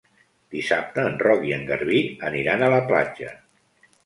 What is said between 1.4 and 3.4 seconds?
i en Garbí aniran a la platja.